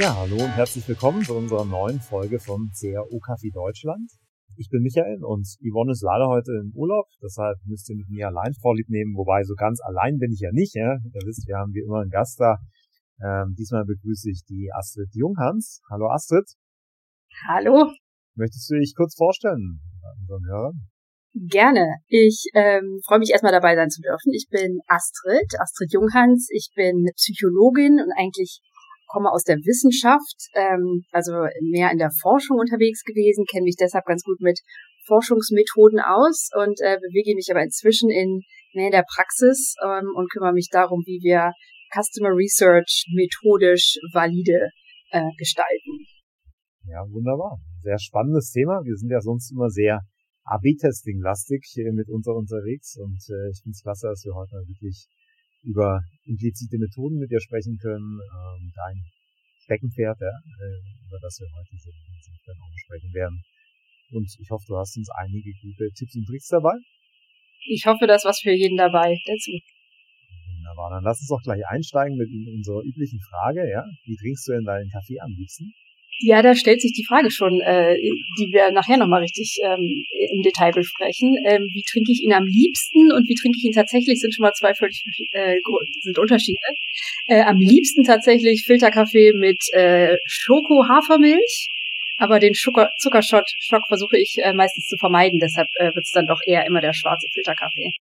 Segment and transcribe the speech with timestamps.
[0.00, 4.10] Ja, hallo und herzlich willkommen zu unserer neuen Folge von CRO Kaffee Deutschland.
[4.56, 8.28] Ich bin Michael und Yvonne ist leider heute im Urlaub, deshalb müsst ihr mit mir
[8.28, 10.74] allein vorlieb nehmen, wobei so ganz allein bin ich ja nicht.
[10.74, 10.96] Ja?
[11.04, 12.56] Ihr wisst, wir haben wie immer einen Gast da.
[13.22, 15.82] Ähm, diesmal begrüße ich die Astrid Junghans.
[15.90, 16.48] Hallo Astrid.
[17.46, 17.92] Hallo.
[18.36, 19.80] Möchtest du dich kurz vorstellen
[20.22, 20.88] unseren Hörern?
[21.34, 21.96] Gerne.
[22.08, 24.32] Ich ähm, freue mich erstmal dabei sein zu dürfen.
[24.32, 26.48] Ich bin Astrid, Astrid Junghans.
[26.50, 28.62] Ich bin Psychologin und eigentlich
[29.10, 31.32] komme aus der Wissenschaft, ähm, also
[31.62, 34.60] mehr in der Forschung unterwegs gewesen, kenne mich deshalb ganz gut mit
[35.06, 38.42] Forschungsmethoden aus und äh, bewege mich aber inzwischen in
[38.72, 41.52] mehr in der Praxis ähm, und kümmere mich darum, wie wir
[41.90, 44.70] Customer Research methodisch valide
[45.10, 46.06] äh, gestalten.
[46.86, 47.58] Ja, wunderbar.
[47.82, 48.80] Sehr spannendes Thema.
[48.84, 50.00] Wir sind ja sonst immer sehr
[50.44, 55.06] AB-Testing-lastig mit uns unterwegs und äh, ich finde es klasse, dass wir heute mal wirklich
[55.62, 58.96] über implizite Methoden mit dir sprechen können, ähm, dein
[59.64, 63.42] Steckenpferd, ja, äh, über das wir heute so intensiv dann auch sprechen werden.
[64.10, 66.74] Und ich hoffe, du hast uns einige gute Tipps und Tricks dabei.
[67.68, 69.14] Ich hoffe, da ist was für jeden dabei.
[69.26, 69.52] Dazu.
[70.56, 70.90] Wunderbar.
[70.90, 73.84] Dann lass uns doch gleich einsteigen mit unserer üblichen Frage, ja.
[74.04, 75.72] Wie trinkst du denn deinen Kaffee am liebsten?
[76.22, 77.96] Ja, da stellt sich die Frage schon, äh,
[78.38, 81.34] die wir nachher nochmal richtig ähm, im Detail besprechen.
[81.46, 84.42] Ähm, wie trinke ich ihn am liebsten und wie trinke ich ihn tatsächlich, sind schon
[84.42, 85.56] mal zwei völlig äh,
[86.02, 86.60] sind Unterschiede.
[87.26, 91.68] Äh, am liebsten tatsächlich Filterkaffee mit äh, Schoko-Hafermilch,
[92.18, 96.12] aber den Zucker Zuckershot Schock versuche ich äh, meistens zu vermeiden, deshalb äh, wird es
[96.12, 97.94] dann doch eher immer der schwarze Filterkaffee.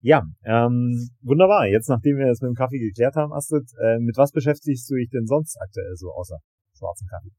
[0.00, 1.66] Ja, ähm, wunderbar.
[1.66, 4.94] Jetzt, nachdem wir das mit dem Kaffee geklärt haben, Astrid, äh, mit was beschäftigst du
[4.94, 6.38] dich denn sonst aktuell so außer
[6.78, 7.34] schwarzen Kaffee?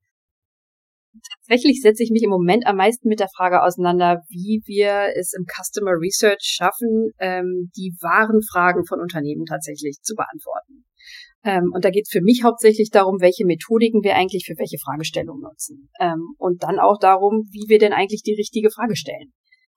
[1.37, 5.33] Tatsächlich setze ich mich im Moment am meisten mit der Frage auseinander, wie wir es
[5.33, 10.85] im Customer Research schaffen, ähm, die wahren Fragen von Unternehmen tatsächlich zu beantworten.
[11.43, 14.77] Ähm, und da geht es für mich hauptsächlich darum, welche Methodiken wir eigentlich für welche
[14.77, 15.89] Fragestellung nutzen.
[15.99, 19.33] Ähm, und dann auch darum, wie wir denn eigentlich die richtige Frage stellen.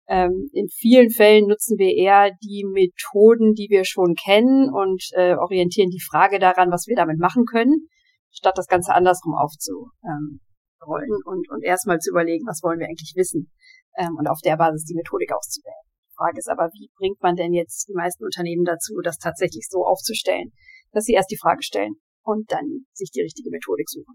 [0.09, 5.35] Ähm, in vielen Fällen nutzen wir eher die Methoden, die wir schon kennen und äh,
[5.35, 7.87] orientieren die Frage daran, was wir damit machen können,
[8.31, 10.41] statt das Ganze andersrum aufzu, ähm,
[10.87, 13.51] rollen und, und erstmal zu überlegen, was wollen wir eigentlich wissen
[13.99, 15.85] ähm, und auf der Basis die Methodik auszuwählen.
[16.11, 19.67] Die Frage ist aber, wie bringt man denn jetzt die meisten Unternehmen dazu, das tatsächlich
[19.69, 20.53] so aufzustellen,
[20.93, 24.15] dass sie erst die Frage stellen und dann sich die richtige Methodik suchen.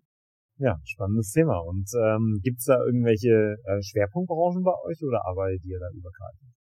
[0.60, 1.60] Ja, spannendes Thema.
[1.60, 6.58] Und ähm, gibt es da irgendwelche äh, Schwerpunktbranchen bei euch oder arbeitet ihr da übergreifend?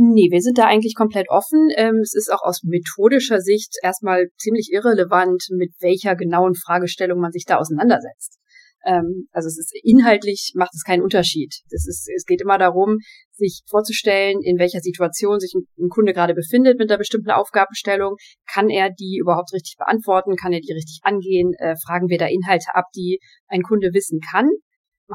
[0.00, 1.70] Nee, wir sind da eigentlich komplett offen.
[1.76, 7.32] Ähm, es ist auch aus methodischer Sicht erstmal ziemlich irrelevant, mit welcher genauen Fragestellung man
[7.32, 8.38] sich da auseinandersetzt.
[8.84, 11.54] Ähm, also es ist inhaltlich macht es keinen Unterschied.
[11.70, 12.98] Es ist, es geht immer darum,
[13.32, 18.16] sich vorzustellen, in welcher Situation sich ein, ein Kunde gerade befindet mit einer bestimmten Aufgabenstellung.
[18.50, 20.36] Kann er die überhaupt richtig beantworten?
[20.36, 21.54] Kann er die richtig angehen?
[21.58, 24.48] Äh, fragen wir da Inhalte ab, die ein Kunde wissen kann,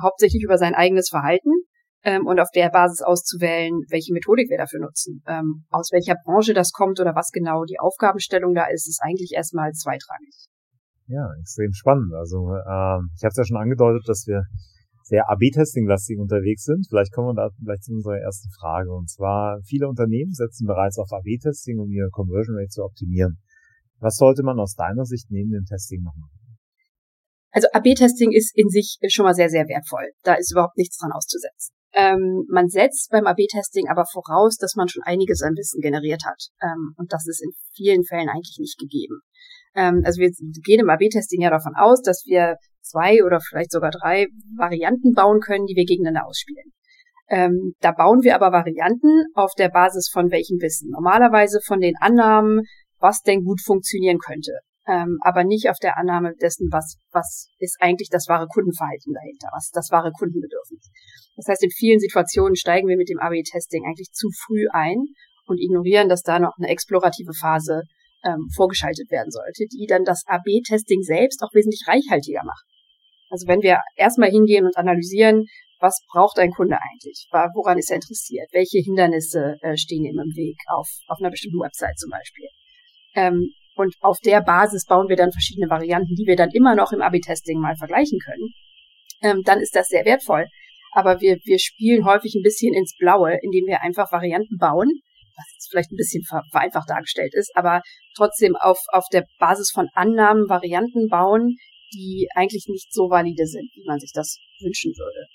[0.02, 1.52] hauptsächlich über sein eigenes Verhalten
[2.04, 5.24] ähm, und auf der Basis auszuwählen, welche Methodik wir dafür nutzen.
[5.28, 9.32] Ähm, aus welcher Branche das kommt oder was genau die Aufgabenstellung da ist, ist eigentlich
[9.34, 10.48] erstmal zweitrangig.
[11.08, 12.14] Ja, extrem spannend.
[12.14, 14.44] Also ähm, ich habe es ja schon angedeutet, dass wir
[15.04, 16.88] sehr AB-Testing-lastig unterwegs sind.
[16.88, 18.92] Vielleicht kommen wir da vielleicht zu unserer ersten Frage.
[18.92, 23.38] Und zwar, viele Unternehmen setzen bereits auf AB-Testing, um ihre Conversion Rate zu optimieren.
[24.00, 26.40] Was sollte man aus deiner Sicht neben dem Testing noch machen?
[27.52, 30.10] Also AB-Testing ist in sich schon mal sehr, sehr wertvoll.
[30.24, 31.76] Da ist überhaupt nichts dran auszusetzen.
[31.94, 36.50] Ähm, man setzt beim AB-Testing aber voraus, dass man schon einiges an Wissen generiert hat.
[36.64, 39.22] Ähm, und das ist in vielen Fällen eigentlich nicht gegeben.
[39.76, 40.30] Ähm, also wir
[40.64, 45.40] gehen im AB-Testing ja davon aus, dass wir zwei oder vielleicht sogar drei Varianten bauen
[45.40, 46.72] können, die wir gegeneinander ausspielen.
[47.30, 50.90] Ähm, da bauen wir aber Varianten auf der Basis von welchem Wissen?
[50.92, 52.62] Normalerweise von den Annahmen,
[53.00, 54.60] was denn gut funktionieren könnte.
[54.86, 59.48] Ähm, aber nicht auf der Annahme dessen, was, was ist eigentlich das wahre Kundenverhalten dahinter,
[59.54, 60.92] was das wahre Kundenbedürfnis.
[61.38, 65.06] Das heißt, in vielen Situationen steigen wir mit dem AB-Testing eigentlich zu früh ein
[65.48, 67.84] und ignorieren, dass da noch eine explorative Phase
[68.24, 72.66] ähm, vorgeschaltet werden sollte, die dann das AB-Testing selbst auch wesentlich reichhaltiger macht.
[73.30, 75.46] Also wenn wir erstmal hingehen und analysieren,
[75.80, 77.28] was braucht ein Kunde eigentlich?
[77.32, 78.48] Woran ist er interessiert?
[78.54, 82.48] Welche Hindernisse äh, stehen ihm im Weg auf, auf einer bestimmten Website zum Beispiel?
[83.16, 86.92] Ähm, und auf der Basis bauen wir dann verschiedene Varianten, die wir dann immer noch
[86.94, 88.54] im AB-Testing mal vergleichen können.
[89.22, 90.46] Ähm, dann ist das sehr wertvoll.
[90.92, 95.02] Aber wir, wir spielen häufig ein bisschen ins Blaue, indem wir einfach Varianten bauen,
[95.36, 97.82] was jetzt vielleicht ein bisschen vereinfacht dargestellt ist, aber
[98.16, 101.56] trotzdem auf, auf der Basis von Annahmen Varianten bauen,
[101.94, 105.28] die eigentlich nicht so valide sind, wie man sich das wünschen würde.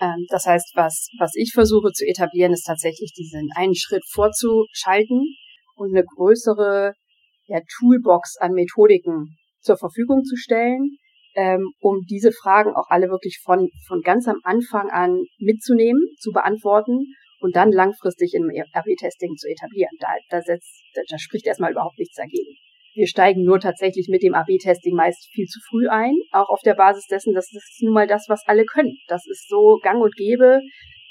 [0.00, 5.36] Ähm, das heißt, was, was ich versuche zu etablieren, ist tatsächlich diesen einen Schritt vorzuschalten
[5.76, 6.94] und eine größere
[7.46, 10.96] ja, Toolbox an Methodiken zur Verfügung zu stellen,
[11.34, 16.32] ähm, um diese Fragen auch alle wirklich von, von ganz am Anfang an mitzunehmen, zu
[16.32, 19.96] beantworten und dann langfristig im AB-Testing zu etablieren.
[19.98, 22.56] Da, da, setzt, da spricht erstmal überhaupt nichts dagegen.
[22.94, 26.74] Wir steigen nur tatsächlich mit dem AB-Testing meist viel zu früh ein, auch auf der
[26.74, 28.96] Basis dessen, dass das nun mal das, was alle können.
[29.06, 30.60] Das ist so gang und gäbe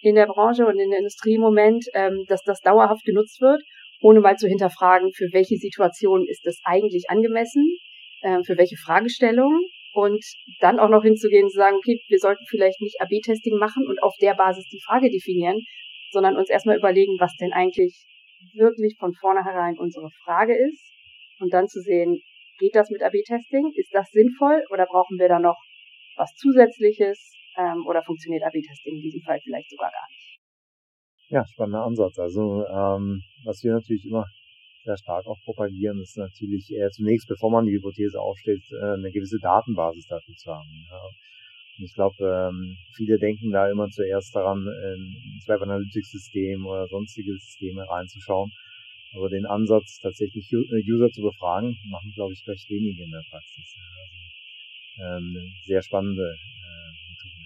[0.01, 3.61] in der Branche und in der Industrie im Moment, ähm, dass das dauerhaft genutzt wird,
[4.01, 7.77] ohne mal zu hinterfragen, für welche Situation ist das eigentlich angemessen,
[8.21, 9.61] äh, für welche Fragestellungen
[9.93, 10.23] und
[10.59, 14.01] dann auch noch hinzugehen und zu sagen, okay, wir sollten vielleicht nicht AB-Testing machen und
[14.03, 15.63] auf der Basis die Frage definieren,
[16.11, 18.05] sondern uns erstmal überlegen, was denn eigentlich
[18.53, 20.93] wirklich von vornherein unsere Frage ist
[21.39, 22.21] und dann zu sehen,
[22.59, 23.71] geht das mit AB-Testing?
[23.75, 25.57] Ist das sinnvoll oder brauchen wir da noch
[26.15, 30.39] was Zusätzliches ähm, oder funktioniert AB-Testing in diesem Fall vielleicht sogar gar nicht?
[31.29, 32.17] Ja, spannender Ansatz.
[32.19, 34.25] Also ähm, was wir natürlich immer
[34.83, 39.11] sehr stark auch propagieren, ist natürlich äh, zunächst, bevor man die Hypothese aufstellt, äh, eine
[39.11, 40.87] gewisse Datenbasis dafür zu haben.
[40.89, 41.01] Ja.
[41.81, 45.15] Ich glaube, ähm, viele denken da immer zuerst daran, in
[45.47, 48.51] Web Analytics System oder sonstige Systeme reinzuschauen.
[49.15, 53.23] Aber den Ansatz, tatsächlich äh, User zu befragen, machen, glaube ich, recht wenige in der
[53.29, 53.73] Praxis.
[53.73, 57.39] Also, ähm, sehr spannende äh, Methode.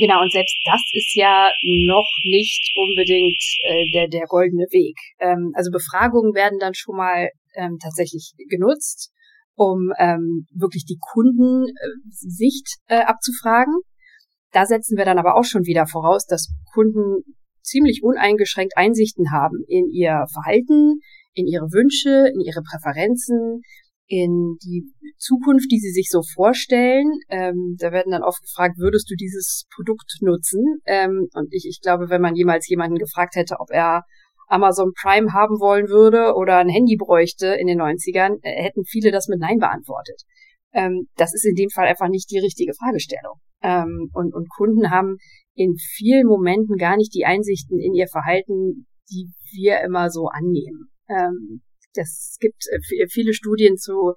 [0.00, 1.50] Genau, und selbst das ist ja
[1.86, 4.96] noch nicht unbedingt äh, der, der goldene Weg.
[5.20, 9.12] Ähm, also Befragungen werden dann schon mal ähm, tatsächlich genutzt,
[9.54, 13.74] um ähm, wirklich die Kundensicht äh, abzufragen.
[14.50, 17.22] Da setzen wir dann aber auch schon wieder voraus, dass Kunden
[17.62, 21.00] ziemlich uneingeschränkt Einsichten haben in ihr Verhalten,
[21.32, 23.62] in ihre Wünsche, in ihre Präferenzen,
[24.06, 24.84] in die
[25.16, 27.10] Zukunft, die sie sich so vorstellen.
[27.28, 30.80] Ähm, da werden dann oft gefragt, würdest du dieses Produkt nutzen?
[30.84, 34.02] Ähm, und ich, ich glaube, wenn man jemals jemanden gefragt hätte, ob er
[34.52, 39.10] Amazon Prime haben wollen würde oder ein Handy bräuchte in den 90ern, äh, hätten viele
[39.10, 40.22] das mit Nein beantwortet.
[40.74, 43.40] Ähm, das ist in dem Fall einfach nicht die richtige Fragestellung.
[43.62, 45.16] Ähm, und, und Kunden haben
[45.54, 50.90] in vielen Momenten gar nicht die Einsichten in ihr Verhalten, die wir immer so annehmen.
[51.08, 51.62] Ähm,
[51.94, 54.12] das gibt äh, viele Studien zu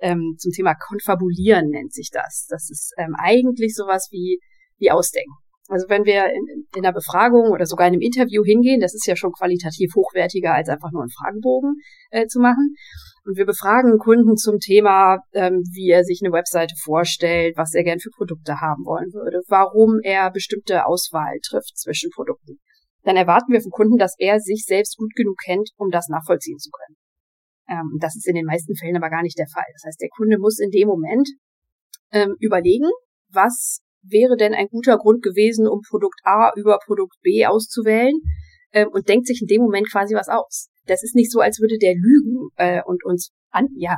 [0.00, 2.46] ähm, zum Thema Konfabulieren nennt sich das.
[2.48, 4.40] Das ist ähm, eigentlich sowas wie
[4.78, 5.34] wie Ausdenken.
[5.70, 9.06] Also wenn wir in, in einer Befragung oder sogar in einem Interview hingehen, das ist
[9.06, 11.76] ja schon qualitativ hochwertiger als einfach nur einen Fragebogen
[12.10, 12.74] äh, zu machen.
[13.24, 17.84] Und wir befragen Kunden zum Thema, ähm, wie er sich eine Webseite vorstellt, was er
[17.84, 22.58] gern für Produkte haben wollen würde, warum er bestimmte Auswahl trifft zwischen Produkten.
[23.04, 26.58] Dann erwarten wir vom Kunden, dass er sich selbst gut genug kennt, um das nachvollziehen
[26.58, 26.96] zu können.
[27.68, 29.70] Ähm, das ist in den meisten Fällen aber gar nicht der Fall.
[29.74, 31.28] Das heißt, der Kunde muss in dem Moment
[32.10, 32.90] ähm, überlegen,
[33.30, 38.14] was wäre denn ein guter Grund gewesen, um Produkt A über Produkt B auszuwählen
[38.72, 40.68] ähm, und denkt sich in dem Moment quasi was aus.
[40.86, 43.96] Das ist nicht so, als würde der lügen äh, und uns an, ja,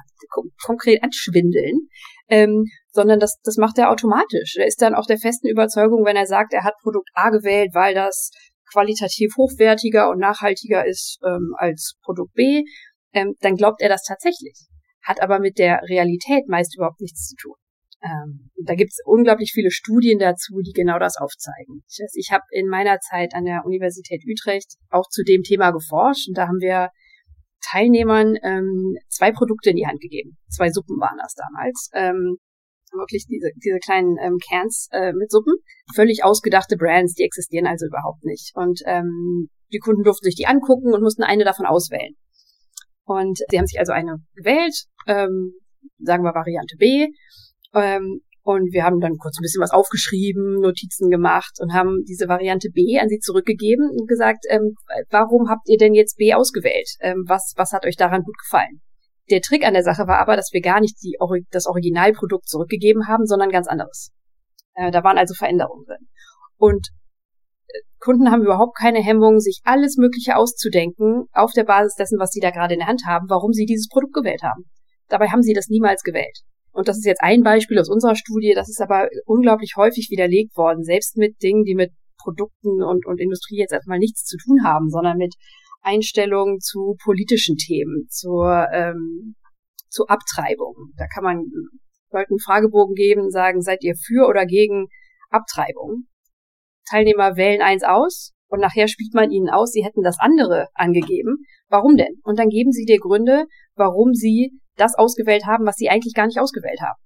[0.64, 1.88] konkret anschwindeln,
[2.28, 4.56] ähm, sondern das, das macht er automatisch.
[4.56, 7.70] Er ist dann auch der festen Überzeugung, wenn er sagt, er hat Produkt A gewählt,
[7.74, 8.30] weil das
[8.72, 12.64] qualitativ hochwertiger und nachhaltiger ist ähm, als Produkt B,
[13.12, 14.66] ähm, dann glaubt er das tatsächlich.
[15.02, 17.54] Hat aber mit der Realität meist überhaupt nichts zu tun.
[18.02, 21.84] Ähm, da gibt es unglaublich viele Studien dazu, die genau das aufzeigen.
[21.88, 25.70] Ich, weiß, ich habe in meiner Zeit an der Universität Utrecht auch zu dem Thema
[25.70, 26.90] geforscht und da haben wir
[27.70, 30.36] Teilnehmern ähm, zwei Produkte in die Hand gegeben.
[30.48, 31.90] Zwei Suppen waren das damals.
[31.94, 32.38] Ähm,
[32.92, 35.54] wirklich diese, diese kleinen ähm, Cans äh, mit Suppen.
[35.94, 38.52] Völlig ausgedachte Brands, die existieren also überhaupt nicht.
[38.54, 42.14] Und ähm, die Kunden durften sich die angucken und mussten eine davon auswählen.
[43.04, 45.54] Und sie haben sich also eine gewählt, ähm,
[45.98, 47.08] sagen wir Variante B.
[47.74, 52.26] Ähm, und wir haben dann kurz ein bisschen was aufgeschrieben, Notizen gemacht und haben diese
[52.26, 54.74] Variante B an sie zurückgegeben und gesagt, ähm,
[55.10, 56.88] warum habt ihr denn jetzt B ausgewählt?
[57.00, 58.80] Ähm, was, was hat euch daran gut gefallen?
[59.30, 61.16] Der Trick an der Sache war aber, dass wir gar nicht die,
[61.50, 64.10] das Originalprodukt zurückgegeben haben, sondern ganz anderes.
[64.74, 66.08] Äh, da waren also Veränderungen drin.
[66.56, 66.88] Und
[68.00, 72.40] Kunden haben überhaupt keine Hemmung, sich alles Mögliche auszudenken auf der Basis dessen, was sie
[72.40, 74.64] da gerade in der Hand haben, warum sie dieses Produkt gewählt haben.
[75.08, 76.40] Dabei haben sie das niemals gewählt.
[76.72, 80.56] Und das ist jetzt ein Beispiel aus unserer Studie, das ist aber unglaublich häufig widerlegt
[80.56, 84.64] worden, selbst mit Dingen, die mit Produkten und, und Industrie jetzt erstmal nichts zu tun
[84.64, 85.34] haben, sondern mit
[85.82, 89.34] Einstellungen zu politischen Themen, zur, ähm,
[89.88, 90.92] zu Abtreibung.
[90.96, 91.44] Da kann man
[92.10, 94.86] Leuten Fragebogen geben, sagen, seid ihr für oder gegen
[95.30, 96.06] Abtreibung?
[96.88, 101.38] Teilnehmer wählen eins aus und nachher spielt man ihnen aus, sie hätten das andere angegeben.
[101.68, 102.20] Warum denn?
[102.22, 106.26] Und dann geben sie dir Gründe, warum sie das ausgewählt haben, was sie eigentlich gar
[106.26, 106.98] nicht ausgewählt haben.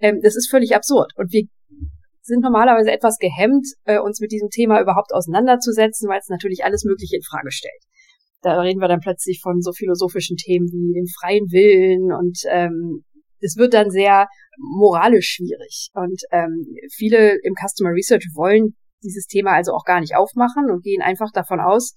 [0.00, 1.12] Ähm, das ist völlig absurd.
[1.16, 1.44] Und wir
[2.22, 6.84] sind normalerweise etwas gehemmt, äh, uns mit diesem Thema überhaupt auseinanderzusetzen, weil es natürlich alles
[6.84, 7.82] Mögliche in Frage stellt.
[8.40, 13.04] Da reden wir dann plötzlich von so philosophischen Themen wie den freien Willen und ähm,
[13.40, 14.26] das wird dann sehr
[14.58, 15.88] moralisch schwierig.
[15.94, 20.82] Und ähm, viele im Customer Research wollen dieses Thema also auch gar nicht aufmachen und
[20.82, 21.94] gehen einfach davon aus,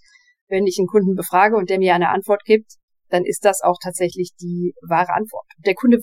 [0.49, 2.73] wenn ich einen Kunden befrage und der mir eine Antwort gibt,
[3.09, 5.45] dann ist das auch tatsächlich die wahre Antwort.
[5.65, 5.99] Der Kunde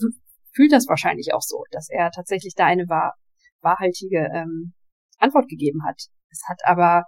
[0.53, 3.13] fühlt das wahrscheinlich auch so, dass er tatsächlich da eine wahr,
[3.61, 4.73] wahrhaltige ähm,
[5.17, 6.01] Antwort gegeben hat.
[6.29, 7.03] Es hat aber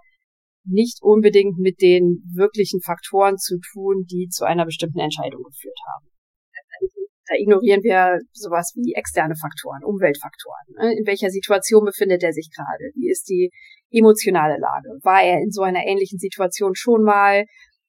[0.64, 6.08] nicht unbedingt mit den wirklichen Faktoren zu tun, die zu einer bestimmten Entscheidung geführt haben.
[7.28, 10.64] Da ignorieren wir sowas wie externe Faktoren, Umweltfaktoren.
[10.80, 10.96] Ne?
[10.98, 12.88] In welcher Situation befindet er sich gerade?
[12.94, 13.50] Wie ist die
[13.90, 14.88] emotionale Lage?
[15.02, 17.44] War er in so einer ähnlichen Situation schon mal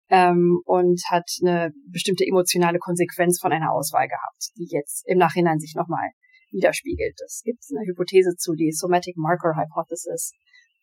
[0.09, 5.59] ähm, und hat eine bestimmte emotionale Konsequenz von einer Auswahl gehabt, die jetzt im Nachhinein
[5.59, 6.09] sich nochmal
[6.51, 7.15] widerspiegelt?
[7.25, 10.31] Es gibt eine Hypothese zu, die Somatic Marker Hypothesis,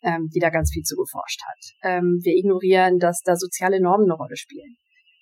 [0.02, 1.90] ähm, die da ganz viel zu geforscht hat.
[1.90, 4.76] Ähm, wir ignorieren, dass da soziale Normen eine Rolle spielen.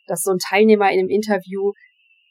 [0.06, 1.72] Dass so ein Teilnehmer in einem Interview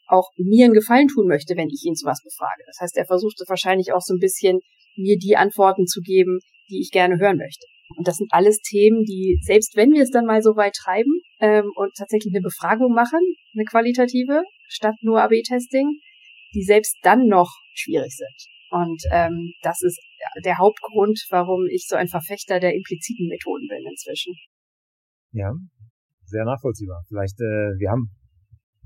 [0.06, 2.62] auch mir einen Gefallen tun möchte, wenn ich ihn zu was befrage.
[2.66, 4.60] Das heißt, er versucht wahrscheinlich auch so ein bisschen,
[4.96, 6.38] mir die Antworten zu geben,
[6.70, 7.66] die ich gerne hören möchte.
[7.96, 11.20] Und das sind alles Themen, die, selbst wenn wir es dann mal so weit treiben
[11.44, 13.20] ähm, und tatsächlich eine Befragung machen,
[13.54, 16.00] eine qualitative, statt nur AB-Testing,
[16.54, 18.38] die selbst dann noch schwierig sind.
[18.70, 20.00] Und ähm, das ist
[20.44, 24.34] der Hauptgrund, warum ich so ein Verfechter der impliziten Methoden bin inzwischen.
[25.32, 25.52] Ja,
[26.24, 27.04] sehr nachvollziehbar.
[27.08, 28.10] Vielleicht, äh, wir haben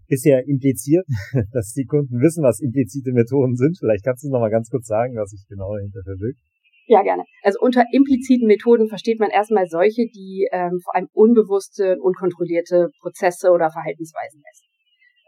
[0.08, 1.06] bisher impliziert,
[1.52, 3.78] dass die Kunden wissen, was implizite Methoden sind.
[3.78, 6.40] Vielleicht kannst du noch mal ganz kurz sagen, was sich genau dahinter verbirgt.
[6.88, 7.24] Ja, gerne.
[7.42, 13.50] Also unter impliziten Methoden versteht man erstmal solche, die ähm, vor allem unbewusste, unkontrollierte Prozesse
[13.50, 14.68] oder Verhaltensweisen messen.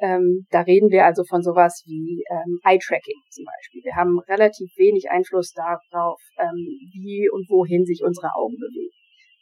[0.00, 3.82] Ähm, da reden wir also von sowas wie ähm, Eye-Tracking zum Beispiel.
[3.84, 8.96] Wir haben relativ wenig Einfluss darauf, ähm, wie und wohin sich unsere Augen bewegen.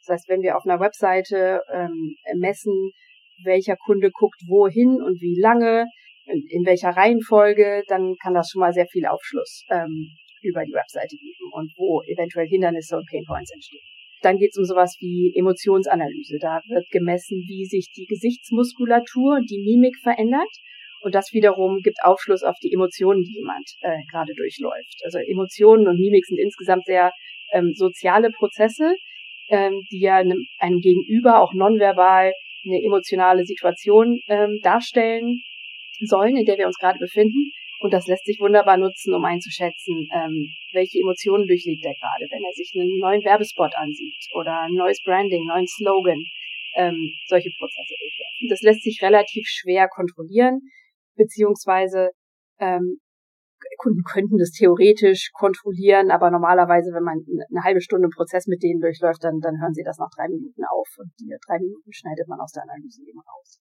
[0.05, 2.91] Das heißt, wenn wir auf einer Webseite ähm, messen,
[3.45, 5.85] welcher Kunde guckt wohin und wie lange,
[6.25, 10.09] in, in welcher Reihenfolge, dann kann das schon mal sehr viel Aufschluss ähm,
[10.41, 13.83] über die Webseite geben und wo eventuell Hindernisse und Painpoints entstehen.
[14.21, 16.37] Dann geht es um sowas wie Emotionsanalyse.
[16.39, 20.49] Da wird gemessen, wie sich die Gesichtsmuskulatur und die Mimik verändert.
[21.01, 24.99] Und das wiederum gibt Aufschluss auf die Emotionen, die jemand äh, gerade durchläuft.
[25.03, 27.13] Also Emotionen und Mimik sind insgesamt sehr
[27.53, 28.95] ähm, soziale Prozesse,
[29.49, 32.33] ähm, die ja einem, einem Gegenüber auch nonverbal
[32.65, 35.41] eine emotionale Situation ähm, darstellen
[36.01, 37.51] sollen, in der wir uns gerade befinden.
[37.79, 42.43] Und das lässt sich wunderbar nutzen, um einzuschätzen, ähm, welche Emotionen durchlebt er gerade, wenn
[42.43, 46.19] er sich einen neuen Werbespot ansieht oder ein neues Branding, neuen Slogan,
[46.75, 48.47] ähm, solche Prozesse durchlaufen.
[48.49, 50.59] Das lässt sich relativ schwer kontrollieren,
[51.15, 52.11] beziehungsweise
[52.59, 52.99] ähm,
[53.77, 58.63] Kunden könnten das theoretisch kontrollieren, aber normalerweise, wenn man eine halbe Stunde einen Prozess mit
[58.63, 61.91] denen durchläuft, dann, dann hören sie das nach drei Minuten auf und die drei Minuten
[61.91, 63.59] schneidet man aus der Analyse eben raus.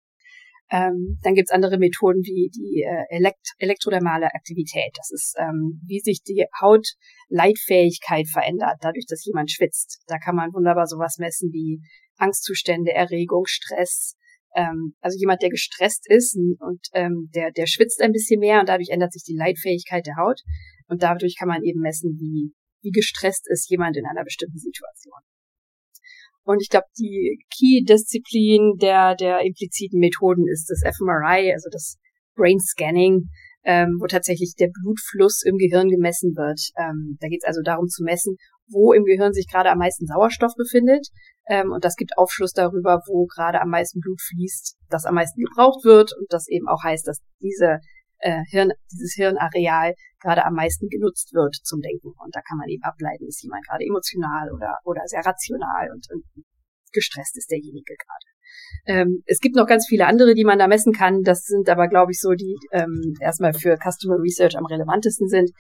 [0.71, 4.93] Ähm, dann gibt's andere Methoden wie die äh, Elekt elektrodermale Aktivität.
[4.97, 10.03] Das ist, ähm, wie sich die Hautleitfähigkeit verändert, dadurch, dass jemand schwitzt.
[10.07, 11.81] Da kann man wunderbar sowas messen wie
[12.17, 14.17] Angstzustände, Erregung, Stress.
[14.55, 18.69] Ähm, also jemand, der gestresst ist und ähm, der, der schwitzt ein bisschen mehr und
[18.69, 20.41] dadurch ändert sich die Leitfähigkeit der Haut.
[20.87, 25.21] Und dadurch kann man eben messen, wie, wie gestresst ist jemand in einer bestimmten Situation.
[26.45, 31.97] Und ich glaube, die Key-Disziplin der, der impliziten Methoden ist das fMRI, also das
[32.37, 33.29] Brain Scanning,
[33.65, 36.61] ähm, wo tatsächlich der Blutfluss im Gehirn gemessen wird.
[36.77, 38.37] Ähm, da geht es also darum zu messen,
[38.69, 41.09] wo im Gehirn sich gerade am meisten Sauerstoff befindet.
[41.49, 45.43] Ähm, und das gibt Aufschluss darüber, wo gerade am meisten Blut fließt, das am meisten
[45.43, 46.13] gebraucht wird.
[46.19, 47.79] Und das eben auch heißt, dass diese
[48.19, 52.09] äh, Hirn, dieses Hirnareal gerade am meisten genutzt wird zum Denken.
[52.17, 56.09] Und da kann man eben ableiten, ist jemand gerade emotional oder, oder sehr rational und,
[56.11, 56.25] und
[56.93, 58.29] gestresst ist derjenige gerade.
[58.87, 61.23] Ähm, es gibt noch ganz viele andere, die man da messen kann.
[61.23, 65.51] Das sind aber, glaube ich, so die ähm, erstmal für Customer Research am relevantesten sind,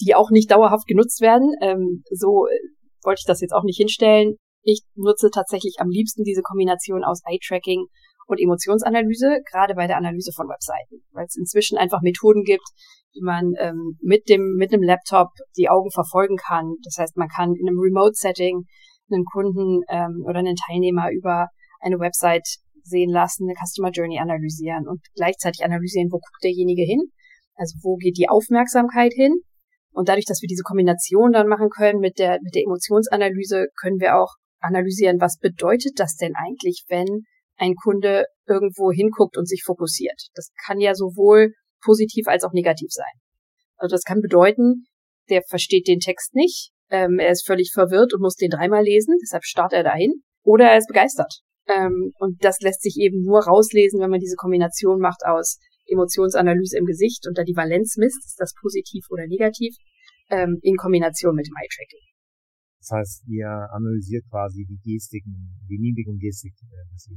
[0.00, 1.54] die auch nicht dauerhaft genutzt werden.
[1.60, 2.58] Ähm, so äh,
[3.04, 4.36] wollte ich das jetzt auch nicht hinstellen.
[4.62, 7.86] Ich nutze tatsächlich am liebsten diese Kombination aus Eye-Tracking
[8.26, 12.68] und Emotionsanalyse, gerade bei der Analyse von Webseiten, weil es inzwischen einfach Methoden gibt,
[13.12, 16.76] wie man ähm, mit dem mit einem Laptop die Augen verfolgen kann.
[16.84, 18.64] Das heißt, man kann in einem Remote-Setting
[19.10, 21.48] einen Kunden ähm, oder einen Teilnehmer über
[21.80, 22.46] eine Website
[22.82, 27.10] sehen lassen, eine Customer Journey analysieren und gleichzeitig analysieren, wo guckt derjenige hin,
[27.54, 29.34] also wo geht die Aufmerksamkeit hin.
[29.92, 33.98] Und dadurch, dass wir diese Kombination dann machen können mit der, mit der Emotionsanalyse, können
[33.98, 37.24] wir auch analysieren, was bedeutet das denn eigentlich, wenn
[37.56, 40.28] ein Kunde irgendwo hinguckt und sich fokussiert.
[40.34, 43.12] Das kann ja sowohl positiv als auch negativ sein.
[43.76, 44.86] Also das kann bedeuten,
[45.30, 49.16] der versteht den Text nicht, ähm, er ist völlig verwirrt und muss den dreimal lesen,
[49.22, 51.42] deshalb starrt er dahin, oder er ist begeistert.
[51.68, 56.78] Ähm, und das lässt sich eben nur rauslesen, wenn man diese Kombination macht aus Emotionsanalyse
[56.78, 59.74] im Gesicht und da die Valenz misst, ist das positiv oder negativ,
[60.30, 62.04] ähm, in Kombination mit dem Eye-Tracking.
[62.80, 67.08] Das heißt, ihr analysiert quasi die Gestiken, die Mimik und Gestik äh, des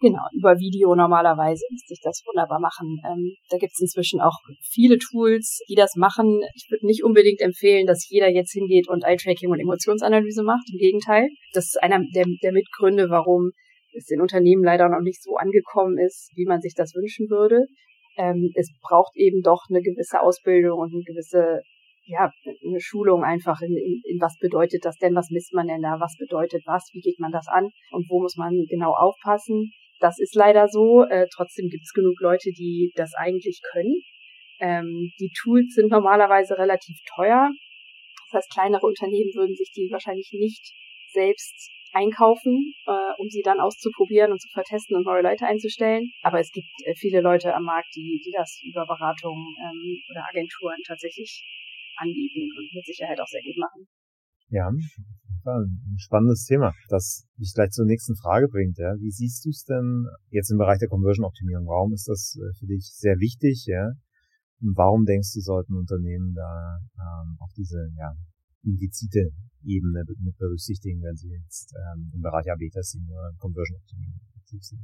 [0.00, 3.02] Genau, über Video normalerweise lässt sich das wunderbar machen.
[3.04, 6.40] Ähm, da gibt's inzwischen auch viele Tools, die das machen.
[6.54, 10.70] Ich würde nicht unbedingt empfehlen, dass jeder jetzt hingeht und Eye-Tracking und Emotionsanalyse macht.
[10.72, 11.28] Im Gegenteil.
[11.52, 13.50] Das ist einer der, der Mitgründe, warum
[13.92, 17.66] es in Unternehmen leider noch nicht so angekommen ist, wie man sich das wünschen würde.
[18.16, 21.62] Ähm, es braucht eben doch eine gewisse Ausbildung und eine gewisse
[22.08, 22.30] ja,
[22.66, 26.00] eine Schulung einfach in, in, in was bedeutet das denn, was misst man denn da,
[26.00, 29.72] was bedeutet was, wie geht man das an und wo muss man genau aufpassen.
[30.00, 31.04] Das ist leider so.
[31.04, 34.02] Äh, trotzdem gibt es genug Leute, die das eigentlich können.
[34.60, 37.50] Ähm, die Tools sind normalerweise relativ teuer.
[38.30, 40.72] Das heißt, kleinere Unternehmen würden sich die wahrscheinlich nicht
[41.12, 46.10] selbst einkaufen, äh, um sie dann auszuprobieren und zu vertesten und neue Leute einzustellen.
[46.22, 50.26] Aber es gibt äh, viele Leute am Markt, die, die das über Beratungen ähm, oder
[50.28, 51.42] Agenturen tatsächlich
[51.96, 53.88] anbieten und mit Sicherheit auch sehr gut machen.
[54.50, 54.70] Ja,
[55.56, 58.78] ein spannendes Thema, das mich gleich zur nächsten Frage bringt.
[58.78, 58.94] Ja.
[58.98, 61.66] Wie siehst du es denn jetzt im Bereich der Conversion-Optimierung?
[61.66, 63.66] Warum ist das äh, für dich sehr wichtig?
[63.66, 63.92] Ja?
[64.60, 68.12] Und warum denkst du, sollten Unternehmen da ähm, auf diese ja,
[68.64, 69.30] implizite
[69.64, 74.20] Ebene mit berücksichtigen, wenn sie jetzt ähm, im Bereich AB-Testing oder Conversion-Optimierung
[74.60, 74.80] sind?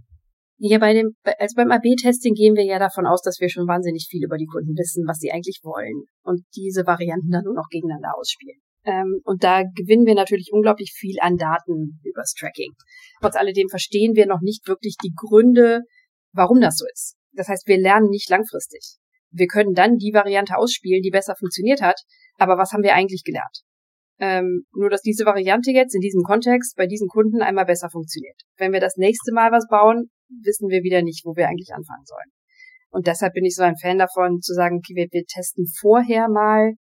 [0.58, 4.06] Ja, bei dem, also beim AB-Testing gehen wir ja davon aus, dass wir schon wahnsinnig
[4.08, 7.68] viel über die Kunden wissen, was sie eigentlich wollen und diese Varianten dann nur noch
[7.70, 8.60] gegeneinander ausspielen.
[8.84, 12.72] Ähm, und da gewinnen wir natürlich unglaublich viel an Daten übers Tracking.
[13.20, 15.80] Trotz alledem verstehen wir noch nicht wirklich die Gründe,
[16.32, 17.16] warum das so ist.
[17.32, 18.98] Das heißt, wir lernen nicht langfristig.
[19.30, 22.00] Wir können dann die Variante ausspielen, die besser funktioniert hat,
[22.38, 23.62] aber was haben wir eigentlich gelernt?
[24.20, 28.40] Ähm, nur, dass diese Variante jetzt in diesem Kontext bei diesen Kunden einmal besser funktioniert.
[28.56, 32.04] Wenn wir das nächste Mal was bauen, wissen wir wieder nicht, wo wir eigentlich anfangen
[32.04, 32.30] sollen.
[32.90, 36.28] Und deshalb bin ich so ein Fan davon, zu sagen, okay, wir, wir testen vorher
[36.28, 36.74] mal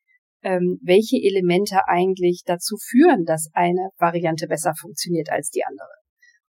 [0.44, 5.90] ähm, welche Elemente eigentlich dazu führen, dass eine Variante besser funktioniert als die andere.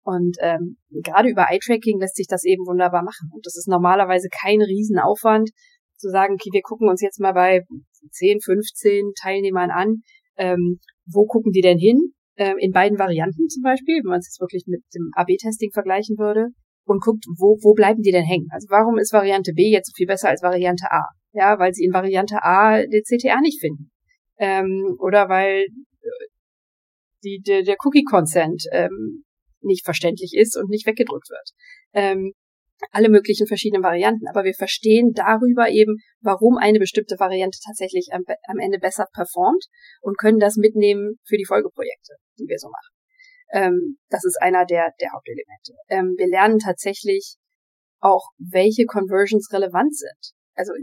[0.03, 3.29] Und ähm, gerade über Eye-Tracking lässt sich das eben wunderbar machen.
[3.31, 5.49] Und das ist normalerweise kein Riesenaufwand,
[5.97, 7.61] zu sagen, okay, wir gucken uns jetzt mal bei
[8.11, 10.03] 10, 15 Teilnehmern an,
[10.37, 12.13] ähm, wo gucken die denn hin?
[12.35, 16.17] Ähm, in beiden Varianten zum Beispiel, wenn man es jetzt wirklich mit dem AB-Testing vergleichen
[16.17, 16.47] würde
[16.85, 18.47] und guckt, wo, wo bleiben die denn hängen?
[18.49, 21.05] Also warum ist Variante B jetzt so viel besser als Variante A?
[21.33, 23.91] Ja, weil sie in Variante A den CTA nicht finden.
[24.37, 26.27] Ähm, oder weil äh,
[27.23, 29.23] die, der, der Cookie-Consent ähm,
[29.61, 31.49] nicht verständlich ist und nicht weggedrückt wird.
[31.93, 32.33] Ähm,
[32.91, 38.23] alle möglichen verschiedenen Varianten, aber wir verstehen darüber eben, warum eine bestimmte Variante tatsächlich am,
[38.47, 39.65] am Ende besser performt
[40.01, 42.93] und können das mitnehmen für die Folgeprojekte, die wir so machen.
[43.53, 45.73] Ähm, das ist einer der, der Hauptelemente.
[45.87, 47.37] Ähm, wir lernen tatsächlich
[47.99, 50.33] auch, welche Conversions relevant sind.
[50.55, 50.73] Also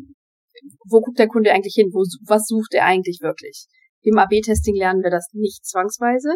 [0.88, 1.90] wo guckt der Kunde eigentlich hin?
[1.92, 3.66] Wo, was sucht er eigentlich wirklich?
[4.02, 6.30] Im AB-Testing lernen wir das nicht zwangsweise.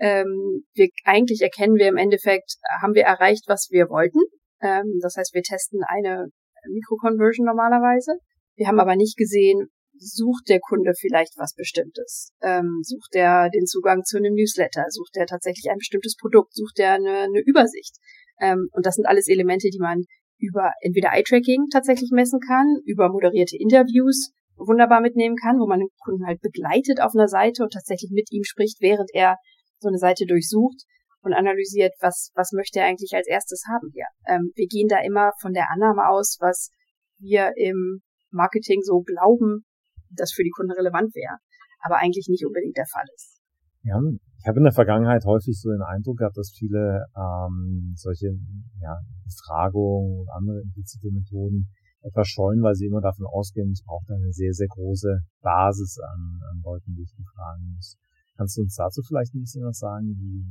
[0.00, 4.20] Ähm, wir, eigentlich erkennen wir im Endeffekt, haben wir erreicht, was wir wollten.
[4.60, 6.28] Ähm, das heißt, wir testen eine
[6.68, 8.12] Mikroconversion normalerweise.
[8.56, 12.32] Wir haben aber nicht gesehen, sucht der Kunde vielleicht was Bestimmtes?
[12.40, 14.84] Ähm, sucht er den Zugang zu einem Newsletter?
[14.88, 16.54] Sucht er tatsächlich ein bestimmtes Produkt?
[16.54, 17.96] Sucht er eine, eine Übersicht?
[18.40, 20.04] Ähm, und das sind alles Elemente, die man
[20.42, 25.88] über entweder Eye-Tracking tatsächlich messen kann, über moderierte Interviews wunderbar mitnehmen kann, wo man den
[26.02, 29.36] Kunden halt begleitet auf einer Seite und tatsächlich mit ihm spricht, während er
[29.78, 30.82] so eine Seite durchsucht
[31.22, 34.06] und analysiert, was, was möchte er eigentlich als erstes haben hier.
[34.26, 36.70] Ähm, wir gehen da immer von der Annahme aus, was
[37.18, 39.64] wir im Marketing so glauben,
[40.10, 41.38] das für die Kunden relevant wäre,
[41.80, 43.40] aber eigentlich nicht unbedingt der Fall ist.
[43.84, 43.98] Ja,
[44.42, 48.34] ich habe in der Vergangenheit häufig so den Eindruck gehabt, dass viele ähm, solche
[48.80, 51.70] ja, Befragungen und andere implizite Methoden
[52.02, 56.40] etwas scheuen, weil sie immer davon ausgehen, ich brauche eine sehr, sehr große Basis an,
[56.50, 57.96] an Leuten, die ich befragen muss.
[58.36, 60.42] Kannst du uns dazu vielleicht ein bisschen was sagen, wie,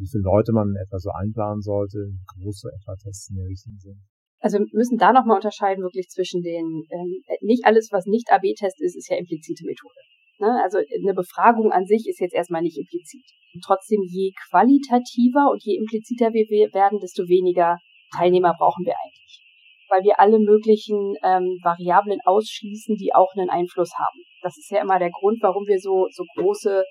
[0.00, 3.46] wie viele Leute man etwa so einplanen sollte, wie groß so etwa Tests in der
[3.46, 4.02] Richtung sind?
[4.40, 8.80] Also wir müssen da nochmal unterscheiden wirklich zwischen den, ähm, nicht alles, was nicht AB-Test
[8.80, 10.00] ist, ist ja implizite Methode.
[10.40, 10.60] Ne?
[10.64, 13.24] Also eine Befragung an sich ist jetzt erstmal nicht implizit.
[13.54, 17.76] Und trotzdem, je qualitativer und je impliziter wir werden, desto weniger
[18.16, 19.40] Teilnehmer brauchen wir eigentlich.
[19.88, 24.22] Weil wir alle möglichen ähm, Variablen ausschließen, die auch einen Einfluss haben.
[24.40, 26.84] Das ist ja immer der Grund, warum wir so, so große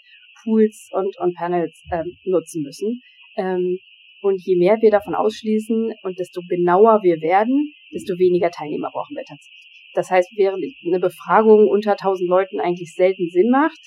[0.43, 3.01] Pools und, und Panels ähm, nutzen müssen.
[3.35, 3.79] Ähm,
[4.21, 9.15] und je mehr wir davon ausschließen und desto genauer wir werden, desto weniger Teilnehmer brauchen
[9.15, 9.68] wir tatsächlich.
[9.99, 13.79] Das heißt, während eine Befragung unter 1000 Leuten eigentlich selten Sinn macht,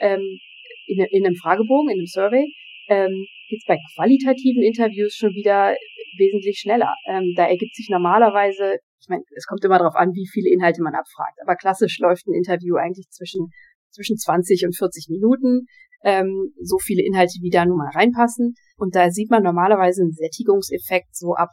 [0.00, 0.40] ähm,
[0.86, 2.44] in, in einem Fragebogen, in einem Survey,
[2.88, 5.76] ähm, geht bei qualitativen Interviews schon wieder
[6.18, 6.92] wesentlich schneller.
[7.06, 10.82] Ähm, da ergibt sich normalerweise Ich meine, es kommt immer darauf an, wie viele Inhalte
[10.82, 11.38] man abfragt.
[11.40, 13.46] Aber klassisch läuft ein Interview eigentlich zwischen,
[13.90, 15.66] zwischen 20 und 40 Minuten.
[16.02, 18.54] Ähm, so viele Inhalte, wie da nun mal reinpassen.
[18.76, 21.50] Und da sieht man normalerweise einen Sättigungseffekt so ab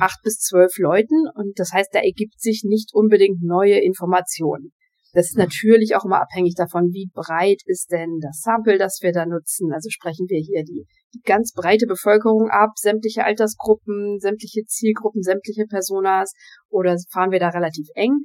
[0.00, 1.28] acht bis zwölf Leuten.
[1.34, 4.72] Und das heißt, da ergibt sich nicht unbedingt neue Informationen.
[5.14, 9.12] Das ist natürlich auch immer abhängig davon, wie breit ist denn das Sample, das wir
[9.12, 9.72] da nutzen.
[9.72, 15.64] Also sprechen wir hier die, die ganz breite Bevölkerung ab, sämtliche Altersgruppen, sämtliche Zielgruppen, sämtliche
[15.64, 16.34] Personas
[16.68, 18.18] oder fahren wir da relativ eng.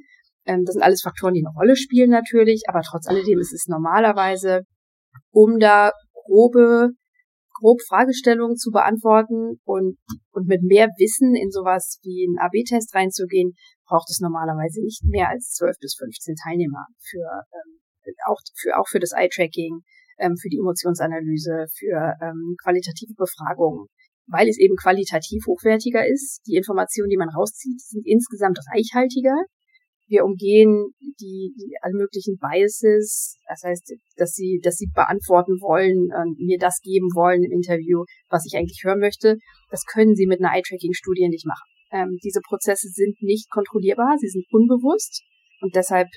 [0.44, 3.66] Ähm, das sind alles Faktoren, die eine Rolle spielen natürlich, aber trotz alledem ist es
[3.66, 4.62] normalerweise,
[5.30, 6.90] um da grobe
[7.54, 9.96] grob Fragestellungen zu beantworten und,
[10.32, 13.54] und mit mehr Wissen in sowas wie einen AB-Test reinzugehen,
[13.86, 17.80] braucht es normalerweise nicht mehr als 12 bis 15 Teilnehmer für ähm,
[18.26, 19.80] auch für auch für das Eye-Tracking,
[20.18, 23.86] ähm, für die Emotionsanalyse, für ähm, qualitative Befragungen,
[24.26, 26.42] weil es eben qualitativ hochwertiger ist.
[26.46, 29.36] Die Informationen, die man rauszieht, sind insgesamt reichhaltiger.
[30.06, 36.12] Wir umgehen die, die alle möglichen Biases, das heißt, dass sie, dass sie beantworten wollen,
[36.12, 39.38] und mir das geben wollen im Interview, was ich eigentlich hören möchte.
[39.70, 41.68] Das können sie mit einer Eye-Tracking-Studie nicht machen.
[41.90, 45.22] Ähm, diese Prozesse sind nicht kontrollierbar, sie sind unbewusst
[45.60, 46.08] und deshalb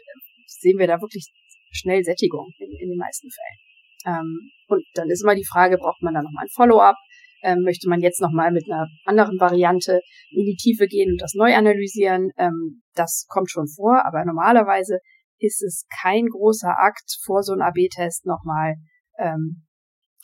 [0.48, 1.32] sehen wir da wirklich
[1.72, 4.18] schnell Sättigung in, in den meisten Fällen.
[4.18, 6.96] Ähm, und dann ist immer die Frage, braucht man da nochmal ein Follow-up?
[7.44, 11.34] Ähm, möchte man jetzt nochmal mit einer anderen Variante in die Tiefe gehen und das
[11.36, 12.32] neu analysieren?
[12.38, 15.00] Ähm, das kommt schon vor, aber normalerweise
[15.40, 18.76] ist es kein großer Akt vor so einem AB-Test nochmal
[19.20, 19.68] ähm,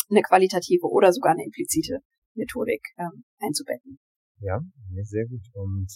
[0.10, 2.00] eine qualitative oder sogar eine implizite
[2.36, 4.00] Methodik ähm, einzubetten.
[4.40, 4.60] Ja,
[5.04, 5.46] sehr gut.
[5.54, 5.88] Und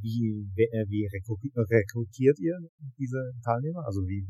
[0.00, 2.58] wie, äh, wie rekrutiert ihr
[2.98, 3.86] diese Teilnehmer?
[3.86, 4.26] Also wie,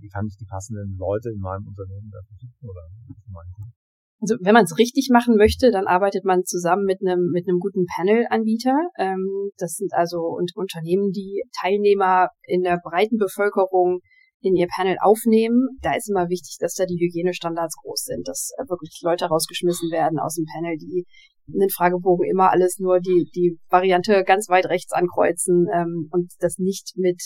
[0.00, 3.83] wie kann ich die passenden Leute in meinem Unternehmen da finden oder in meinem Kunden?
[4.24, 7.58] Also wenn man es richtig machen möchte, dann arbeitet man zusammen mit einem mit einem
[7.58, 8.74] guten Panel-Anbieter.
[8.98, 14.00] Ähm, das sind also Unternehmen, die Teilnehmer in der breiten Bevölkerung
[14.40, 15.76] in ihr Panel aufnehmen.
[15.82, 20.18] Da ist immer wichtig, dass da die Hygienestandards groß sind, dass wirklich Leute rausgeschmissen werden
[20.18, 21.04] aus dem Panel, die
[21.46, 26.32] in den Fragebogen immer alles nur die, die Variante ganz weit rechts ankreuzen ähm, und
[26.38, 27.20] das nicht mit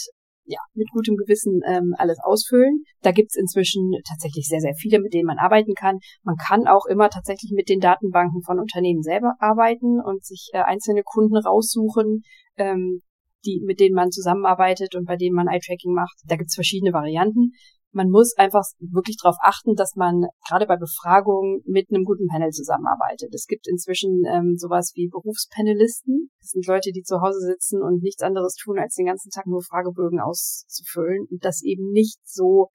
[0.48, 2.82] ja, mit gutem Gewissen ähm, alles ausfüllen.
[3.02, 5.98] Da gibt's inzwischen tatsächlich sehr, sehr viele, mit denen man arbeiten kann.
[6.22, 10.62] Man kann auch immer tatsächlich mit den Datenbanken von Unternehmen selber arbeiten und sich äh,
[10.62, 12.22] einzelne Kunden raussuchen,
[12.56, 13.02] ähm,
[13.44, 16.16] die, mit denen man zusammenarbeitet und bei denen man Eye-Tracking macht.
[16.26, 17.52] Da gibt's verschiedene Varianten
[17.92, 22.51] man muss einfach wirklich darauf achten, dass man gerade bei Befragungen mit einem guten Panel
[22.51, 23.33] zusammenarbeitet.
[23.33, 26.31] Es gibt inzwischen ähm, sowas wie Berufspanelisten.
[26.40, 29.46] Das sind Leute, die zu Hause sitzen und nichts anderes tun, als den ganzen Tag
[29.46, 32.68] nur Fragebögen auszufüllen und das eben nicht so,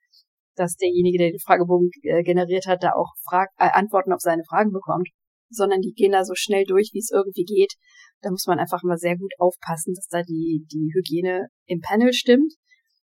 [0.55, 4.43] dass derjenige, der den Fragebogen äh, generiert hat, da auch Frag äh, Antworten auf seine
[4.43, 5.09] Fragen bekommt,
[5.49, 7.73] sondern die gehen da so schnell durch, wie es irgendwie geht.
[8.21, 12.13] Da muss man einfach mal sehr gut aufpassen, dass da die, die Hygiene im Panel
[12.13, 12.53] stimmt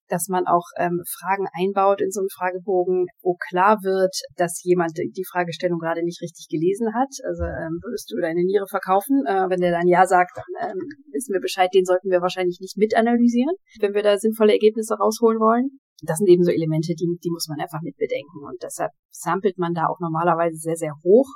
[0.10, 4.98] dass man auch ähm, Fragen einbaut in so einen Fragebogen, wo klar wird, dass jemand
[4.98, 7.10] die Fragestellung gerade nicht richtig gelesen hat.
[7.24, 9.24] Also ähm, würdest du deine Niere verkaufen?
[9.26, 10.82] Äh, wenn der dann Ja sagt, dann ähm,
[11.14, 15.40] wissen wir Bescheid, den sollten wir wahrscheinlich nicht mitanalysieren, wenn wir da sinnvolle Ergebnisse rausholen
[15.40, 15.80] wollen.
[16.02, 18.44] Das sind eben so Elemente, die, die muss man einfach mit bedenken.
[18.48, 21.28] Und deshalb samplet man da auch normalerweise sehr, sehr hoch,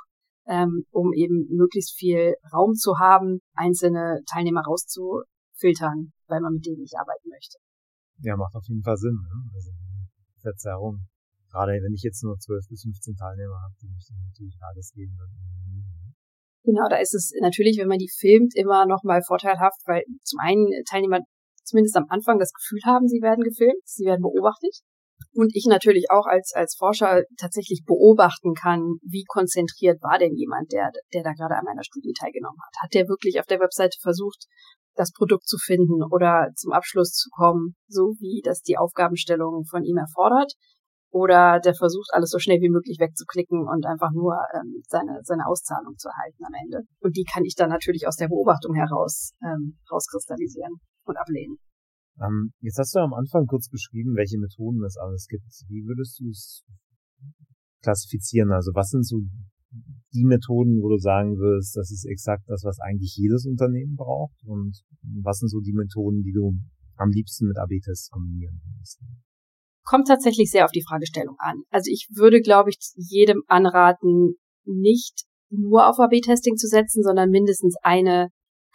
[0.46, 6.80] ähm, um eben möglichst viel Raum zu haben, einzelne Teilnehmer rauszufiltern, weil man mit denen
[6.80, 7.58] nicht arbeiten möchte.
[8.22, 9.14] Ja, macht auf jeden Fall Sinn.
[9.14, 9.50] Ne?
[9.54, 9.70] Also
[10.40, 11.06] Verzerrung.
[11.50, 15.14] Gerade wenn ich jetzt nur 12 bis 15 Teilnehmer habe, die möchte natürlich alles geben.
[15.14, 15.24] Ne?
[16.64, 20.66] Genau, da ist es natürlich, wenn man die filmt, immer nochmal vorteilhaft, weil zum einen
[20.88, 21.20] Teilnehmer
[21.62, 24.80] zumindest am Anfang das Gefühl haben, sie werden gefilmt, sie werden beobachtet.
[25.34, 30.72] Und ich natürlich auch als, als Forscher tatsächlich beobachten kann, wie konzentriert war denn jemand,
[30.72, 32.82] der, der da gerade an meiner Studie teilgenommen hat.
[32.82, 34.46] Hat der wirklich auf der Webseite versucht,
[34.94, 39.82] das Produkt zu finden oder zum Abschluss zu kommen, so wie das die Aufgabenstellung von
[39.84, 40.52] ihm erfordert.
[41.10, 45.46] Oder der versucht, alles so schnell wie möglich wegzuklicken und einfach nur ähm, seine, seine
[45.46, 46.88] Auszahlung zu erhalten am Ende.
[46.98, 51.58] Und die kann ich dann natürlich aus der Beobachtung heraus ähm, rauskristallisieren und ablehnen.
[52.20, 55.46] Ähm, jetzt hast du am Anfang kurz beschrieben, welche Methoden es alles gibt.
[55.68, 56.64] Wie würdest du es
[57.82, 58.50] klassifizieren?
[58.50, 59.22] Also was sind so
[60.12, 64.36] die Methoden, wo du sagen wirst, das ist exakt das, was eigentlich jedes Unternehmen braucht?
[64.44, 64.80] Und
[65.22, 66.54] was sind so die Methoden, die du
[66.96, 69.00] am liebsten mit AB-Tests kombinieren würdest?
[69.84, 71.62] Kommt tatsächlich sehr auf die Fragestellung an.
[71.70, 77.76] Also ich würde, glaube ich, jedem anraten, nicht nur auf AB-Testing zu setzen, sondern mindestens
[77.82, 78.28] eine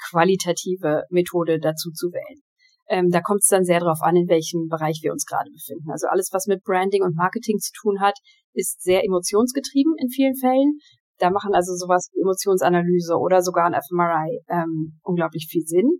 [0.09, 2.41] qualitative Methode dazu zu wählen.
[2.89, 5.91] Ähm, da kommt es dann sehr darauf an, in welchem Bereich wir uns gerade befinden.
[5.91, 8.15] Also alles, was mit Branding und Marketing zu tun hat,
[8.54, 10.80] ist sehr emotionsgetrieben in vielen Fällen.
[11.19, 15.99] Da machen also sowas wie Emotionsanalyse oder sogar ein fMRI ähm, unglaublich viel Sinn.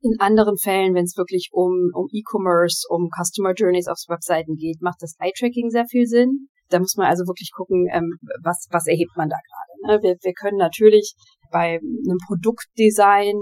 [0.00, 4.80] In anderen Fällen, wenn es wirklich um, um E-Commerce, um Customer Journeys aufs Webseiten geht,
[4.80, 6.48] macht das Eye-Tracking sehr viel Sinn.
[6.68, 10.02] Da muss man also wirklich gucken, ähm, was, was erhebt man da gerade.
[10.02, 10.02] Ne?
[10.02, 11.14] Wir, wir können natürlich
[11.50, 13.34] bei einem Produktdesign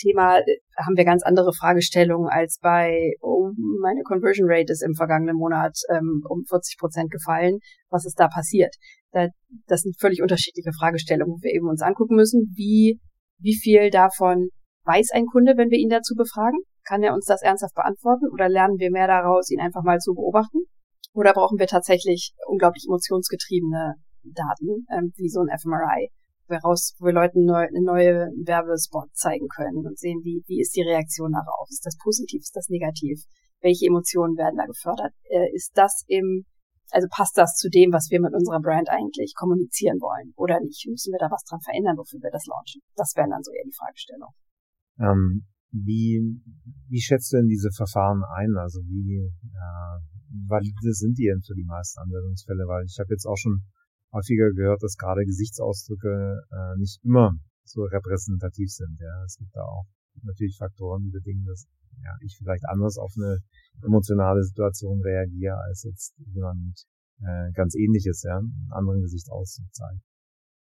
[0.00, 4.94] Thema äh, haben wir ganz andere Fragestellungen als bei, oh, meine Conversion Rate ist im
[4.94, 7.58] vergangenen Monat ähm, um 40 Prozent gefallen.
[7.90, 8.74] Was ist da passiert?
[9.12, 9.28] Da,
[9.66, 13.00] das sind völlig unterschiedliche Fragestellungen, wo wir eben uns angucken müssen, wie,
[13.38, 14.48] wie viel davon
[14.84, 16.58] weiß ein Kunde, wenn wir ihn dazu befragen?
[16.84, 20.14] Kann er uns das ernsthaft beantworten oder lernen wir mehr daraus, ihn einfach mal zu
[20.14, 20.60] beobachten?
[21.12, 26.10] Oder brauchen wir tatsächlich unglaublich emotionsgetriebene Daten, ähm, wie so ein fMRI?
[26.50, 30.60] Wir raus, wo wir Leuten neu, eine neue Werbespot zeigen können und sehen, wie, wie
[30.60, 31.68] ist die Reaktion darauf?
[31.70, 32.42] Ist das positiv?
[32.42, 33.22] Ist das negativ?
[33.62, 35.14] Welche Emotionen werden da gefördert?
[35.30, 36.44] Äh, ist das im,
[36.90, 40.86] also passt das zu dem, was wir mit unserer Brand eigentlich kommunizieren wollen oder nicht?
[40.88, 42.82] Müssen wir da was dran verändern, wofür wir das launchen?
[42.96, 44.36] Das wären dann so eher die Fragestellungen.
[44.98, 46.20] Ähm, wie,
[46.88, 48.56] wie schätzt du denn diese Verfahren ein?
[48.58, 49.96] Also wie äh,
[50.48, 52.66] valide sind die denn für die meisten Anwendungsfälle?
[52.66, 53.62] Weil ich habe jetzt auch schon
[54.12, 57.32] häufiger gehört, dass gerade Gesichtsausdrücke äh, nicht immer
[57.64, 58.98] so repräsentativ sind.
[59.00, 59.86] Ja, es gibt da auch
[60.22, 61.66] natürlich Faktoren, die bedingen, dass
[62.02, 63.38] ja, ich vielleicht anders auf eine
[63.84, 66.84] emotionale Situation reagiere, als jetzt jemand
[67.20, 70.02] äh, ganz ähnliches, ja, einen anderen Gesichtsausdruck zeigt.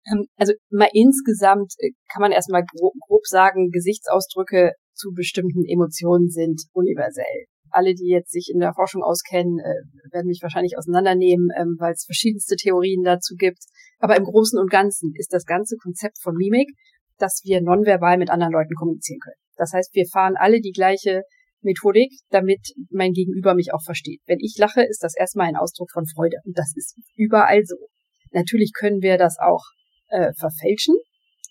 [0.07, 6.29] Ähm, also mal insgesamt äh, kann man erstmal grob, grob sagen, Gesichtsausdrücke zu bestimmten Emotionen
[6.29, 11.49] sind universell alle, die jetzt sich in der Forschung auskennen, äh, werden mich wahrscheinlich auseinandernehmen,
[11.57, 13.63] ähm, weil es verschiedenste Theorien dazu gibt.
[13.99, 16.69] Aber im Großen und Ganzen ist das ganze Konzept von Mimik,
[17.17, 19.39] dass wir nonverbal mit anderen Leuten kommunizieren können.
[19.55, 21.23] Das heißt, wir fahren alle die gleiche
[21.61, 24.21] Methodik, damit mein Gegenüber mich auch versteht.
[24.25, 26.37] Wenn ich lache, ist das erstmal ein Ausdruck von Freude.
[26.45, 27.77] Und das ist überall so.
[28.31, 29.63] Natürlich können wir das auch
[30.09, 30.95] äh, verfälschen.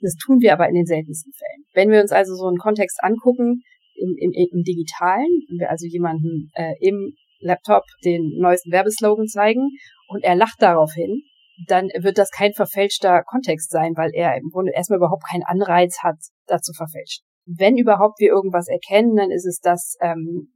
[0.00, 1.64] Das tun wir aber in den seltensten Fällen.
[1.74, 3.62] Wenn wir uns also so einen Kontext angucken,
[3.94, 9.68] im, im, im Digitalen, wenn wir also jemanden äh, im Laptop den neuesten Werbeslogan zeigen
[10.08, 11.22] und er lacht daraufhin,
[11.66, 15.98] dann wird das kein verfälschter Kontext sein, weil er im Grunde erstmal überhaupt keinen Anreiz
[16.02, 17.24] hat, da zu verfälschen.
[17.46, 20.48] Wenn überhaupt wir irgendwas erkennen, dann ist es, dass ähm,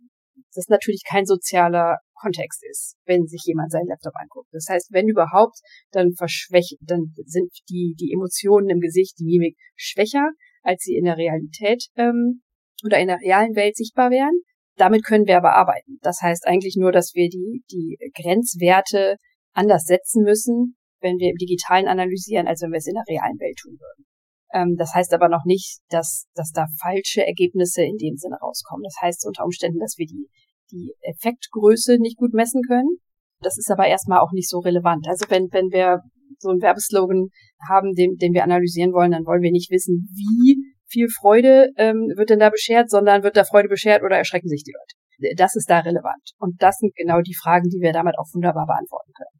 [0.54, 4.48] das natürlich kein sozialer Kontext ist, wenn sich jemand seinen Laptop anguckt.
[4.52, 5.58] Das heißt, wenn überhaupt,
[5.92, 10.30] dann verschwächt, dann sind die, die Emotionen im Gesicht, die Mimik schwächer,
[10.62, 12.42] als sie in der Realität ähm,
[12.84, 14.40] oder in der realen Welt sichtbar wären.
[14.76, 15.98] Damit können wir aber arbeiten.
[16.00, 19.16] Das heißt eigentlich nur, dass wir die, die Grenzwerte
[19.52, 23.38] anders setzen müssen, wenn wir im Digitalen analysieren, als wenn wir es in der realen
[23.38, 24.06] Welt tun würden.
[24.54, 28.84] Ähm, das heißt aber noch nicht, dass, dass da falsche Ergebnisse in dem Sinne rauskommen.
[28.84, 30.28] Das heißt unter Umständen, dass wir die,
[30.70, 32.98] die Effektgröße nicht gut messen können.
[33.40, 35.06] Das ist aber erstmal auch nicht so relevant.
[35.08, 36.00] Also wenn, wenn wir
[36.38, 37.28] so einen Werbeslogan
[37.68, 42.12] haben, den, den wir analysieren wollen, dann wollen wir nicht wissen, wie viel Freude ähm,
[42.16, 45.36] wird denn da beschert, sondern wird da Freude beschert oder erschrecken sich die Leute.
[45.36, 46.34] Das ist da relevant.
[46.38, 49.36] Und das sind genau die Fragen, die wir damit auch wunderbar beantworten können.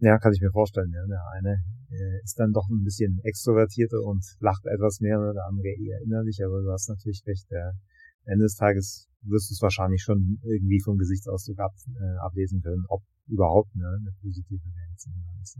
[0.00, 0.92] Ja, kann ich mir vorstellen.
[0.94, 1.02] Ja.
[1.06, 1.58] Der eine
[1.90, 6.38] äh, ist dann doch ein bisschen extrovertierter und lacht etwas mehr, der andere eher innerlich,
[6.44, 7.50] aber du hast natürlich recht.
[7.50, 7.72] Der
[8.28, 12.84] Ende des Tages wirst du es wahrscheinlich schon irgendwie vom Gesichtsausdruck ab, äh, ablesen können,
[12.88, 15.58] ob überhaupt ne, eine positive Reaktion ist.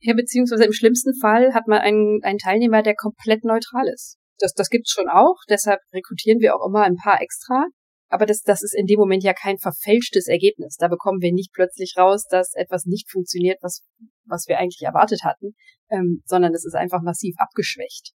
[0.00, 4.54] Ja, beziehungsweise im schlimmsten Fall hat man einen, einen Teilnehmer, der komplett neutral ist das,
[4.54, 5.36] das gibt's schon auch.
[5.48, 7.66] Deshalb rekrutieren wir auch immer ein paar extra.
[8.08, 10.76] Aber das, das ist in dem Moment ja kein verfälschtes Ergebnis.
[10.76, 13.84] Da bekommen wir nicht plötzlich raus, dass etwas nicht funktioniert, was,
[14.24, 15.54] was wir eigentlich erwartet hatten,
[15.90, 18.12] ähm, sondern es ist einfach massiv abgeschwächt.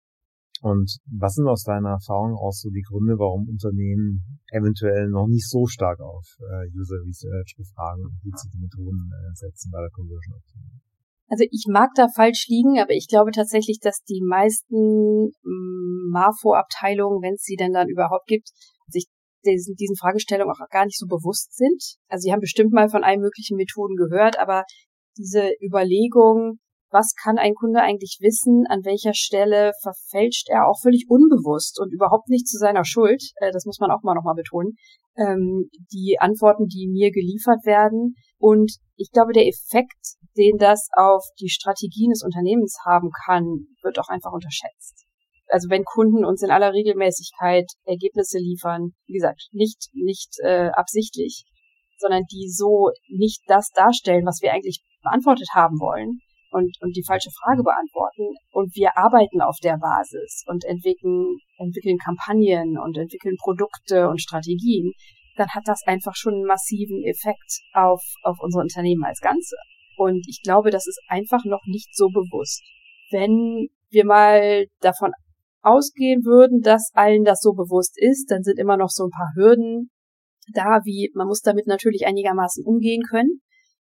[0.63, 5.51] Und was sind aus deiner Erfahrung auch so die Gründe, warum Unternehmen eventuell noch nicht
[5.51, 10.39] so stark auf äh, User Research befragen und implizite Methoden äh, setzen bei der Conversion
[10.39, 10.81] Optimierung?
[11.27, 17.23] Also ich mag da falsch liegen, aber ich glaube tatsächlich, dass die meisten mm, MAFO-Abteilungen,
[17.23, 18.51] wenn es sie denn dann überhaupt gibt,
[18.87, 19.07] sich
[19.45, 21.99] diesen, diesen Fragestellungen auch gar nicht so bewusst sind.
[22.07, 24.63] Also sie haben bestimmt mal von allen möglichen Methoden gehört, aber
[25.19, 26.61] diese Überlegung,
[26.93, 31.93] was kann ein Kunde eigentlich wissen, an welcher Stelle verfälscht er auch völlig unbewusst und
[31.93, 34.77] überhaupt nicht zu seiner Schuld, äh, das muss man auch mal nochmal betonen,
[35.17, 38.15] ähm, die Antworten, die mir geliefert werden.
[38.39, 43.99] Und ich glaube, der Effekt, den das auf die Strategien des Unternehmens haben kann, wird
[43.99, 45.07] auch einfach unterschätzt.
[45.49, 51.45] Also wenn Kunden uns in aller Regelmäßigkeit Ergebnisse liefern, wie gesagt, nicht, nicht äh, absichtlich,
[51.99, 56.21] sondern die so nicht das darstellen, was wir eigentlich beantwortet haben wollen,
[56.53, 58.37] und, und die falsche Frage beantworten.
[58.53, 64.93] Und wir arbeiten auf der Basis und entwickeln, entwickeln Kampagnen und entwickeln Produkte und Strategien,
[65.37, 69.57] dann hat das einfach schon einen massiven Effekt auf, auf unsere Unternehmen als Ganze.
[69.97, 72.63] Und ich glaube, das ist einfach noch nicht so bewusst.
[73.11, 75.13] Wenn wir mal davon
[75.63, 79.33] ausgehen würden, dass allen das so bewusst ist, dann sind immer noch so ein paar
[79.35, 79.91] Hürden
[80.53, 83.41] da, wie man muss damit natürlich einigermaßen umgehen können.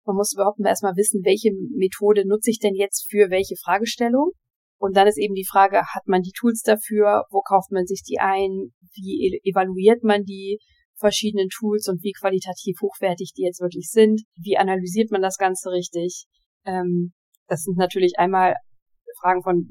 [0.04, 4.32] Man muss überhaupt erstmal wissen, welche Methode nutze ich denn jetzt für welche Fragestellung.
[4.78, 7.24] Und dann ist eben die Frage, hat man die Tools dafür?
[7.30, 8.72] Wo kauft man sich die ein?
[8.94, 10.58] Wie evaluiert man die
[10.96, 14.22] verschiedenen Tools und wie qualitativ hochwertig die jetzt wirklich sind?
[14.36, 16.26] Wie analysiert man das Ganze richtig?
[16.66, 17.12] Ähm,
[17.48, 18.54] das sind natürlich einmal
[19.20, 19.68] Fragen von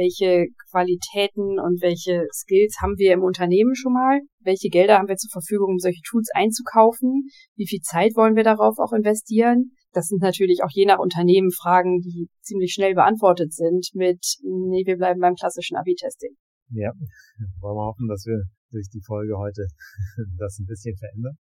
[0.00, 5.16] welche Qualitäten und welche Skills haben wir im Unternehmen schon mal, welche Gelder haben wir
[5.16, 9.76] zur Verfügung, um solche Tools einzukaufen, wie viel Zeit wollen wir darauf auch investieren.
[9.92, 14.86] Das sind natürlich auch je nach Unternehmen Fragen, die ziemlich schnell beantwortet sind mit, nee,
[14.86, 16.34] wir bleiben beim klassischen AB-Testing.
[16.70, 16.92] Ja,
[17.60, 19.66] wollen wir hoffen, dass wir durch die Folge heute
[20.38, 21.36] das ein bisschen verändern.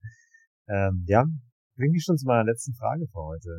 [0.69, 1.25] Ähm, ja,
[1.77, 3.51] bringe ich schon zu meiner letzten Frage für heute.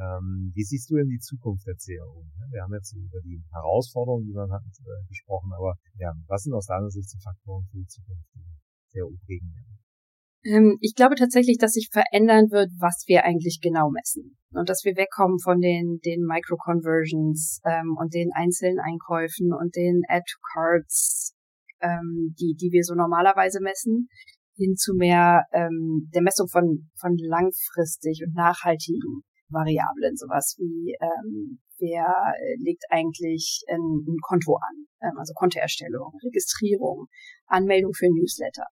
[0.00, 2.24] Ähm, wie siehst du denn die Zukunft der CAO?
[2.50, 6.54] Wir haben jetzt über die Herausforderungen, die man hat, äh, gesprochen, aber ja, was sind
[6.54, 9.78] aus deiner Sicht die Faktoren für die Zukunft, die CAO prägen werden?
[10.44, 14.38] Ähm, ich glaube tatsächlich, dass sich verändern wird, was wir eigentlich genau messen.
[14.52, 20.00] Und dass wir wegkommen von den, den Micro-Conversions ähm, und den einzelnen Einkäufen und den
[20.08, 21.34] Add-to-Cards,
[21.82, 24.08] ähm, die, die wir so normalerweise messen,
[24.56, 31.60] hin zu mehr ähm, der Messung von, von langfristig und nachhaltigen Variablen, sowas wie ähm,
[31.78, 37.06] wer legt eigentlich ein, ein Konto an, ähm, also Kontoerstellung, Registrierung,
[37.46, 38.66] Anmeldung für Newsletter.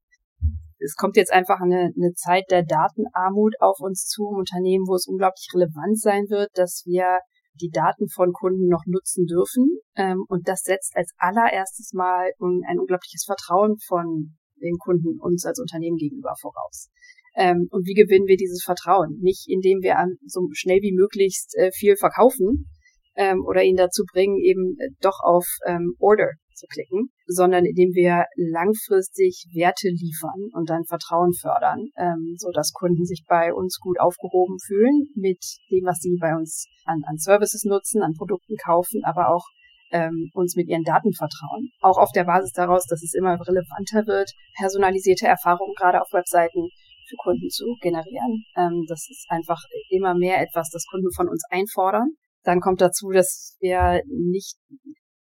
[0.79, 4.95] Es kommt jetzt einfach eine, eine Zeit der Datenarmut auf uns zu im Unternehmen, wo
[4.95, 7.21] es unglaublich relevant sein wird, dass wir
[7.55, 9.81] die Daten von Kunden noch nutzen dürfen.
[9.97, 15.59] Ähm, und das setzt als allererstes mal ein unglaubliches Vertrauen von den Kunden uns als
[15.59, 16.91] Unternehmen gegenüber voraus.
[17.37, 19.19] Ähm, und wie gewinnen wir dieses Vertrauen?
[19.21, 22.67] Nicht indem wir an, so schnell wie möglichst äh, viel verkaufen
[23.15, 27.93] ähm, oder ihn dazu bringen, eben äh, doch auf ähm, Order zu klicken, sondern indem
[27.93, 33.79] wir langfristig Werte liefern und dann Vertrauen fördern, ähm, so dass Kunden sich bei uns
[33.79, 38.57] gut aufgehoben fühlen mit dem, was sie bei uns an, an Services nutzen, an Produkten
[38.57, 39.45] kaufen, aber auch
[39.93, 41.69] ähm, uns mit ihren Daten vertrauen.
[41.81, 46.71] Auch auf der Basis daraus, dass es immer relevanter wird, personalisierte Erfahrungen gerade auf Webseiten
[47.09, 48.45] für Kunden zu generieren.
[48.57, 52.11] Ähm, das ist einfach immer mehr etwas, das Kunden von uns einfordern.
[52.43, 54.57] Dann kommt dazu, dass wir nicht,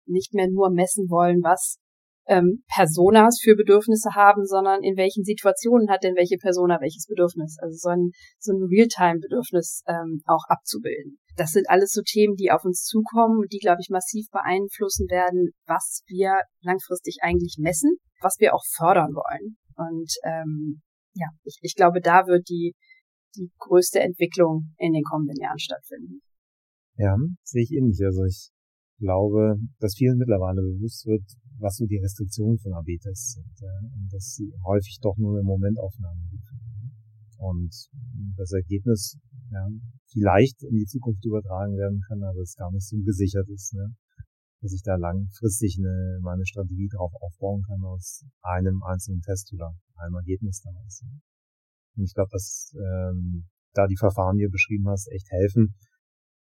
[0.05, 1.79] nicht mehr nur messen wollen, was
[2.27, 7.57] ähm, Personas für Bedürfnisse haben, sondern in welchen Situationen hat denn welche Persona welches Bedürfnis.
[7.61, 11.19] Also so ein, so ein Realtime-Bedürfnis ähm, auch abzubilden.
[11.37, 15.51] Das sind alles so Themen, die auf uns zukommen die, glaube ich, massiv beeinflussen werden,
[15.65, 19.57] was wir langfristig eigentlich messen, was wir auch fördern wollen.
[19.75, 20.81] Und ähm,
[21.15, 22.75] ja, ich, ich glaube, da wird die,
[23.35, 26.21] die größte Entwicklung in den kommenden Jahren stattfinden.
[26.97, 27.99] Ja, sehe ich ähnlich.
[28.03, 28.51] Also ich
[28.99, 31.23] glaube, dass vielen mittlerweile bewusst wird,
[31.59, 33.53] was so die Restriktionen von AB-Tests sind.
[33.59, 36.59] Ja, und dass sie häufig doch nur eine Momentaufnahme liefern.
[37.37, 37.73] Und
[38.37, 39.17] das Ergebnis
[39.51, 39.67] ja,
[40.11, 43.93] vielleicht in die Zukunft übertragen werden kann, aber es gar nicht so gesichert ist, ne?
[44.65, 49.77] Dass ich da langfristig eine, meine Strategie drauf aufbauen kann aus einem einzelnen Test oder
[49.97, 51.03] einem Ergebnis daraus.
[51.95, 55.75] Und ich glaube, dass ähm, da die Verfahren, die du beschrieben hast, echt helfen,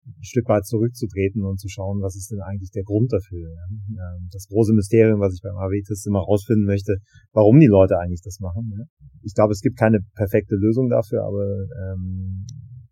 [0.06, 3.50] ein Stück weit zurückzutreten und zu schauen, was ist denn eigentlich der Grund dafür.
[3.50, 4.18] Ja?
[4.32, 6.98] Das große Mysterium, was ich beim AW-Test immer rausfinden möchte,
[7.34, 8.72] warum die Leute eigentlich das machen.
[8.78, 8.86] Ja?
[9.24, 11.44] Ich glaube, es gibt keine perfekte Lösung dafür, aber
[11.90, 12.46] ähm,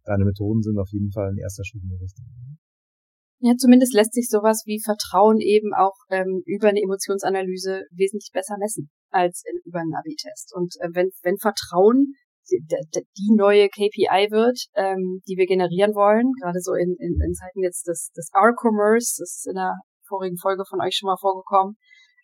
[0.06, 2.26] deine Methoden sind auf jeden Fall ein erster Schritt in die Richtung.
[3.42, 8.58] Ja, zumindest lässt sich sowas wie Vertrauen eben auch ähm, über eine Emotionsanalyse wesentlich besser
[8.60, 10.54] messen als in, über einen AB-Test.
[10.54, 12.16] Und äh, wenn, wenn Vertrauen
[12.52, 12.60] die,
[13.18, 17.64] die neue KPI wird, ähm, die wir generieren wollen, gerade so in, in, in Zeiten
[17.64, 19.76] jetzt des, des R-Commerce, das ist in der
[20.08, 21.76] vorigen Folge von euch schon mal vorgekommen,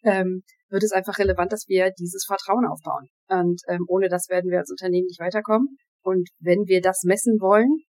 [0.03, 3.07] ähm, wird es einfach relevant, dass wir dieses Vertrauen aufbauen.
[3.29, 5.77] Und ähm, ohne das werden wir als Unternehmen nicht weiterkommen.
[6.03, 7.85] Und wenn wir das messen wollen,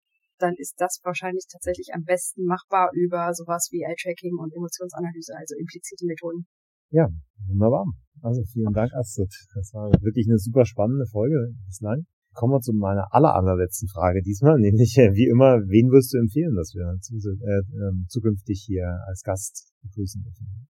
[0.43, 5.55] dann ist das wahrscheinlich tatsächlich am besten machbar über sowas wie Eye-Tracking und Emotionsanalyse, also
[5.57, 6.47] implizite Methoden.
[6.91, 7.09] Ja,
[7.47, 7.87] wunderbar.
[8.21, 9.33] Also vielen Dank, Astrid.
[9.55, 12.07] Das war wirklich eine super spannende Folge bislang.
[12.35, 16.19] Kommen wir zu meiner aller allerletzten Frage diesmal, nämlich äh, wie immer, wen wirst du
[16.19, 20.69] empfehlen, dass wir äh, ähm, zukünftig hier als Gast begrüßen dürfen?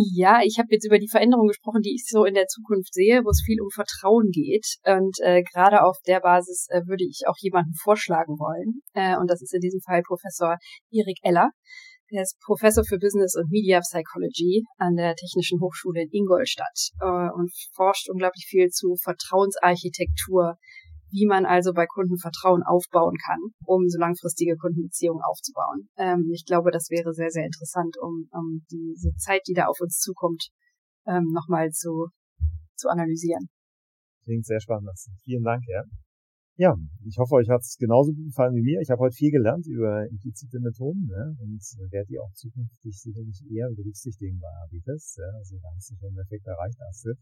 [0.00, 3.24] Ja, ich habe jetzt über die Veränderung gesprochen, die ich so in der Zukunft sehe,
[3.24, 4.76] wo es viel um Vertrauen geht.
[4.86, 8.82] Und äh, gerade auf der Basis äh, würde ich auch jemanden vorschlagen wollen.
[8.94, 10.56] Äh, und das ist in diesem Fall Professor
[10.92, 11.50] Erik Eller.
[12.10, 17.28] Er ist Professor für Business und Media Psychology an der Technischen Hochschule in Ingolstadt äh,
[17.34, 20.58] und forscht unglaublich viel zu Vertrauensarchitektur
[21.10, 25.88] wie man also bei Kunden Vertrauen aufbauen kann, um so langfristige Kundenbeziehungen aufzubauen.
[25.96, 29.80] Ähm, ich glaube, das wäre sehr, sehr interessant, um, um diese Zeit, die da auf
[29.80, 30.48] uns zukommt,
[31.06, 32.08] ähm, nochmal zu,
[32.76, 33.48] zu analysieren.
[34.24, 34.90] Klingt sehr spannend.
[35.24, 35.82] Vielen Dank, ja.
[36.60, 36.74] Ja,
[37.06, 38.80] ich hoffe, euch hat es genauso gut gefallen wie mir.
[38.80, 41.36] Ich habe heute viel gelernt über implizite Methoden ne?
[41.38, 45.18] und werde die auch zukünftig sicherlich eher berücksichtigen bei AB-Tests.
[45.18, 45.30] Ja?
[45.38, 47.16] Also da hast du schon einen Effekt erreicht, Astrid.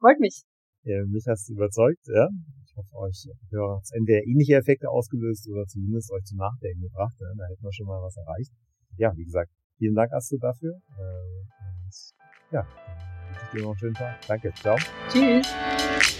[0.00, 0.42] Freut mich.
[0.82, 2.28] Ja, mich hast überzeugt, ja.
[2.64, 7.14] Ich hoffe, euch Hörer hat entweder ähnliche Effekte ausgelöst oder zumindest euch zum Nachdenken gebracht.
[7.20, 7.26] Ja?
[7.36, 8.52] Da hätten wir schon mal was erreicht.
[8.96, 10.72] Ja, wie gesagt, vielen Dank, Astrid, dafür.
[10.96, 11.94] Äh, und
[12.50, 12.66] ja,
[13.28, 14.26] wünsche dir noch einen schönen Tag.
[14.26, 14.76] Danke, ciao.
[15.08, 16.16] Tschüss.